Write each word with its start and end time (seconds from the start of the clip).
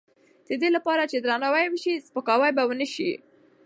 د 0.47 0.49
دې 0.61 0.69
لپاره 0.75 1.03
چې 1.11 1.17
درناوی 1.19 1.65
وشي، 1.69 1.93
سپکاوی 2.07 2.51
به 2.57 2.63
ونه 2.67 2.87
شي. 2.93 3.11